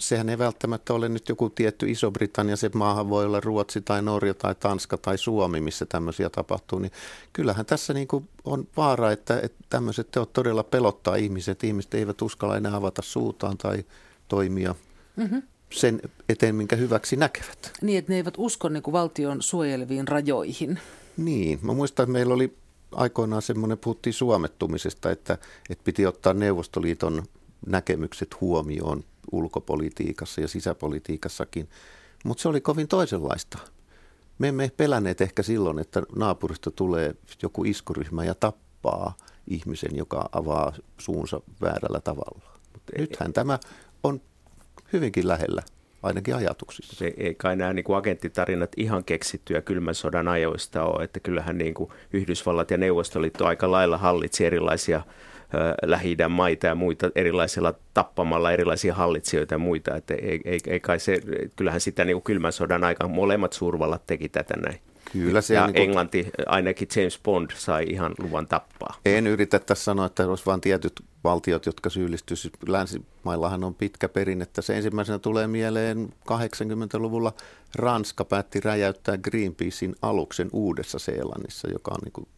[0.00, 4.34] sehän ei välttämättä ole nyt joku tietty Iso-Britannia, se maahan voi olla Ruotsi tai Norja
[4.34, 6.92] tai Tanska tai Suomi, missä tämmöisiä tapahtuu, niin
[7.32, 11.64] kyllähän tässä niin kuin on vaara, että, että tämmöiset teot todella pelottaa ihmiset.
[11.64, 13.84] Ihmiset eivät uskalla enää avata suutaan tai
[14.28, 14.74] toimia
[15.16, 15.42] mm-hmm.
[15.72, 17.72] sen eteen, minkä hyväksi näkevät.
[17.82, 20.78] Niin, että ne eivät usko niin kuin valtion suojeleviin rajoihin.
[21.16, 22.56] Niin, mä muistan, että meillä oli
[22.92, 25.38] aikoinaan semmoinen, puhuttiin suomettumisesta, että,
[25.70, 27.22] että piti ottaa Neuvostoliiton
[27.66, 31.68] näkemykset huomioon ulkopolitiikassa ja sisäpolitiikassakin,
[32.24, 33.58] mutta se oli kovin toisenlaista.
[34.38, 40.72] Me emme pelänneet ehkä silloin, että naapurista tulee joku iskuryhmä ja tappaa ihmisen, joka avaa
[40.98, 42.58] suunsa väärällä tavalla.
[42.72, 43.58] Mutta nythän tämä
[44.04, 44.20] on
[44.92, 45.62] hyvinkin lähellä
[46.02, 46.96] ainakin ajatuksissa.
[46.96, 51.58] Se ei kai nämä niin kuin agenttitarinat ihan keksittyä kylmän sodan ajoista ole, että kyllähän
[51.58, 55.02] niin kuin Yhdysvallat ja Neuvostoliitto aika lailla hallitsi erilaisia
[55.82, 59.96] lähi maita ja muita erilaisilla tappamalla erilaisia hallitsijoita ja muita.
[59.96, 61.20] Että ei, ei, ei kai se,
[61.56, 64.80] kyllähän sitä niin kuin kylmän sodan aikaan molemmat suurvallat teki tätä näin.
[65.12, 65.82] Kyllä se ja niin kuin...
[65.82, 68.96] Englanti, ainakin James Bond, sai ihan luvan tappaa.
[69.04, 70.92] En yritä tässä sanoa, että olisi vain tietyt
[71.24, 72.68] valtiot, jotka syyllistyisivät.
[72.68, 74.46] Länsimaillahan on pitkä perinne.
[74.60, 77.32] Se ensimmäisenä tulee mieleen 80-luvulla
[77.74, 82.28] Ranska päätti räjäyttää Greenpeacein aluksen Uudessa Seelannissa, joka on niin kuin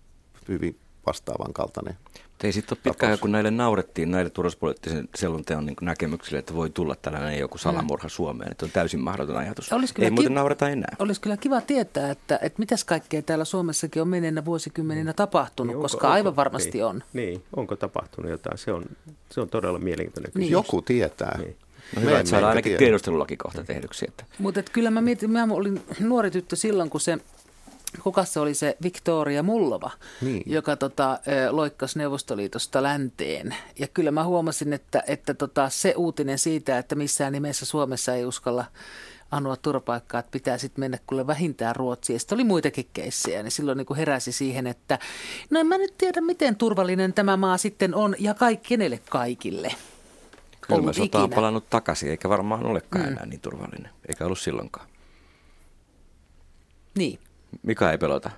[0.48, 1.96] hyvin vastaavan kaltainen
[2.42, 6.70] mutta ei sitten ole pitkään, kun näille naurettiin, näille turvallisuuspoliittisen selonteon niin näkemyksille, että voi
[6.70, 8.10] tulla tällainen joku salamurha mm.
[8.10, 8.50] Suomeen.
[8.50, 9.72] Että on täysin mahdoton ajatus.
[9.72, 10.96] Olisi ei muuten naureta enää.
[10.98, 15.76] Olisi kyllä kiva tietää, että, että mitäs kaikkea täällä Suomessakin on menneenä vuosikymmeninä tapahtunut, niin,
[15.76, 17.02] onko, koska onko, aivan varmasti niin, on.
[17.12, 18.58] Niin, onko tapahtunut jotain?
[18.58, 18.84] Se on,
[19.30, 20.46] se on todella mielenkiintoinen kysymys.
[20.46, 20.52] Niin.
[20.52, 21.38] Joku tietää.
[21.38, 21.56] Niin.
[21.96, 24.04] No hyvä, että saadaan ainakin tiedustelulaki kohta tehdyksi.
[24.08, 24.24] Että.
[24.38, 27.18] Mutta kyllä mä mietin, mä olin nuori tyttö silloin, kun se
[28.02, 30.42] kuka se oli se Victoria Mullova, niin.
[30.46, 31.18] joka tota,
[31.50, 33.54] loikkasi Neuvostoliitosta länteen.
[33.78, 38.24] Ja kyllä mä huomasin, että, että tota, se uutinen siitä, että missään nimessä Suomessa ei
[38.24, 38.64] uskalla
[39.30, 42.20] anoa turvapaikkaa, että pitää sitten mennä kuule vähintään Ruotsiin.
[42.20, 44.98] Sitten oli muitakin keissejä, niin silloin niin heräsi siihen, että
[45.50, 49.74] no en mä nyt tiedä, miten turvallinen tämä maa sitten on ja kaikki, kenelle kaikille.
[50.60, 53.12] Kylmä sota on palannut takaisin, eikä varmaan olekaan mm.
[53.12, 54.86] enää niin turvallinen, eikä ollut silloinkaan.
[56.94, 57.18] Niin.
[57.62, 58.30] Mika ei pelota?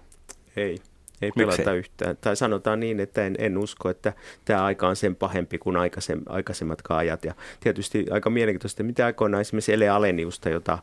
[0.56, 0.78] Ei.
[1.22, 1.78] Ei pelata Miksei?
[1.78, 2.16] yhtään.
[2.20, 4.12] Tai sanotaan niin, että en, en usko, että
[4.44, 7.24] tämä aika on sen pahempi kuin aikaisem, aikaisemmatkaan ajat.
[7.24, 10.78] Ja tietysti aika mielenkiintoista, mitä aikoinaan esimerkiksi Ele Aleniusta, jota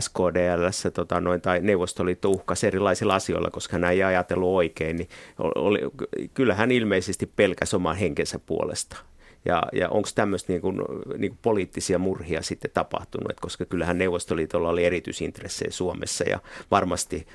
[0.00, 5.80] SKDL tota, noin, tai Neuvostoliitto uhkasi erilaisilla asioilla, koska hän ei ajatellut oikein, niin oli,
[6.34, 8.96] kyllä hän ilmeisesti pelkäsi oman henkensä puolesta.
[9.46, 10.76] Ja, ja onko tämmöistä niin kuin,
[11.18, 16.38] niin kuin poliittisia murhia sitten tapahtunut, Et koska kyllähän Neuvostoliitolla oli erityisintressejä Suomessa ja
[16.70, 17.26] varmasti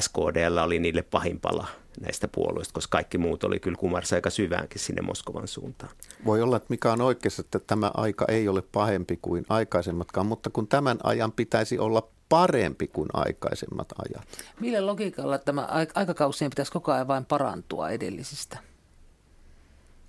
[0.00, 1.66] SKDL oli niille pahimpala
[2.00, 5.92] näistä puolueista, koska kaikki muut oli kyllä kumarsa aika syväänkin sinne Moskovan suuntaan.
[6.24, 10.50] Voi olla, että mikä on oikeassa, että tämä aika ei ole pahempi kuin aikaisemmatkaan, mutta
[10.50, 14.28] kun tämän ajan pitäisi olla parempi kuin aikaisemmat ajat.
[14.60, 18.58] Millä logiikalla tämä aikakausien pitäisi koko ajan vain parantua edellisistä?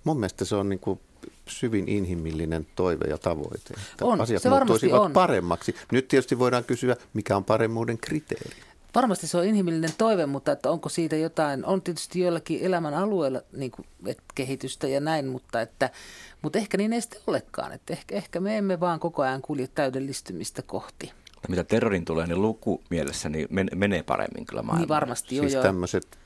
[0.08, 1.00] Mun mielestä se on niin kuin
[1.48, 3.74] syvin inhimillinen toive ja tavoite.
[3.92, 5.12] Että on, asiat se muuttuisivat on.
[5.12, 5.74] paremmaksi.
[5.92, 8.56] Nyt tietysti voidaan kysyä, mikä on paremmuuden kriteeri.
[8.94, 13.40] Varmasti se on inhimillinen toive, mutta että onko siitä jotain, on tietysti joillakin elämän alueella
[13.52, 15.90] niin kuin, että kehitystä ja näin, mutta, että,
[16.42, 17.72] mutta ehkä niin ei sitten olekaan.
[17.72, 21.12] Että ehkä, ehkä me emme vaan koko ajan kulje täydellistymistä kohti.
[21.48, 24.80] Mitä terrorin tulee, niin luku mielessä niin menee paremmin kyllä maailmaan.
[24.80, 25.62] Niin varmasti, joo, siis joo.
[25.62, 26.18] tämmöiset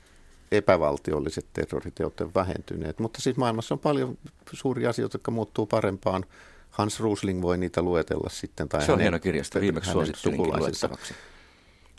[0.57, 2.99] epävaltiolliset terroriteot ovat vähentyneet.
[2.99, 4.17] Mutta siis maailmassa on paljon
[4.53, 6.25] suuria asioita, jotka muuttuu parempaan.
[6.69, 8.69] Hans Rusling voi niitä luetella sitten.
[8.69, 11.13] Tai Se on hieno kirjasta, viimeksi suosittelinkin luettavaksi.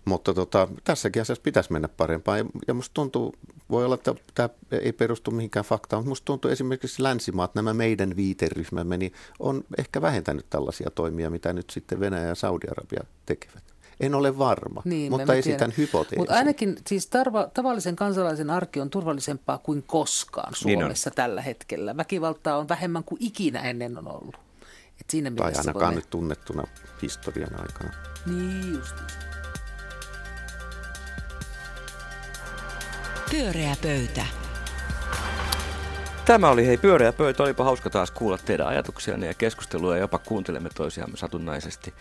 [0.04, 2.38] Mutta tota, tässäkin asiassa pitäisi mennä parempaan.
[2.38, 3.34] Ja, ja musta tuntuu,
[3.70, 8.16] voi olla, että tämä ei perustu mihinkään faktaan, mutta musta tuntuu esimerkiksi länsimaat, nämä meidän
[8.16, 13.73] viiteryhmämme, niin on ehkä vähentänyt tällaisia toimia, mitä nyt sitten Venäjä ja Saudi-Arabia tekevät.
[14.00, 16.18] En ole varma, niin, mutta esitän hypoteesin.
[16.18, 21.42] Mutta ainakin siis tarva, tavallisen kansalaisen arki on turvallisempaa kuin koskaan niin Suomessa niin tällä
[21.42, 21.96] hetkellä.
[21.96, 24.34] Väkivaltaa on vähemmän kuin ikinä ennen on ollut.
[25.00, 25.94] Et siinä tai ainakaan voi...
[25.94, 26.64] nyt tunnettuna
[27.02, 27.90] historian aikana.
[28.26, 28.96] Niin just.
[33.30, 34.26] Pyöreä pöytä.
[36.26, 37.42] Tämä oli hei pyöreä pöytä.
[37.42, 41.94] Olipa hauska taas kuulla teidän ajatuksianne ja keskustelua ja jopa kuuntelemme toisiamme satunnaisesti.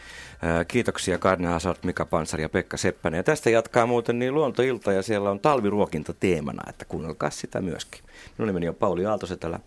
[0.68, 3.18] kiitoksia Karne Hazard, Mika Pansari ja Pekka Seppänen.
[3.18, 8.04] Ja tästä jatkaa muuten niin luontoilta ja siellä on talviruokinta teemana, että kuunnelkaa sitä myöskin.
[8.38, 9.60] Minun nimeni on Pauli Aaltosetälä.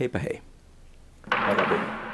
[0.00, 0.42] Heipä hei.
[1.30, 2.11] Marabu.